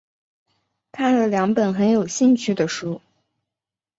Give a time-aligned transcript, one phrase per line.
[0.91, 3.01] 看了两本很有兴趣的书